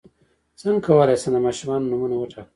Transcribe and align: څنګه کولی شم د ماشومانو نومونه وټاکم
څنګه 0.59 0.81
کولی 0.87 1.15
شم 1.21 1.31
د 1.33 1.37
ماشومانو 1.45 1.89
نومونه 1.91 2.15
وټاکم 2.17 2.49